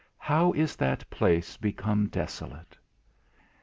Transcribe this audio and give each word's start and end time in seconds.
how 0.17 0.51
is 0.53 0.75
that 0.75 1.07
place 1.11 1.57
become 1.57 2.07
desolate! 2.07 2.75